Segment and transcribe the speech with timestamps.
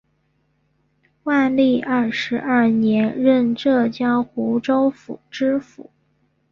[1.25, 5.91] 万历二十二年任浙江湖州府知府。